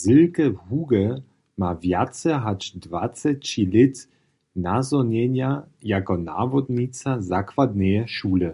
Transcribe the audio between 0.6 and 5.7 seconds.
Huge ma wjace hač dwacećilětne nazhonjenja